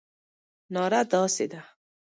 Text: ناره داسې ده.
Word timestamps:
ناره 0.73 1.01
داسې 1.11 1.45
ده. 1.51 1.61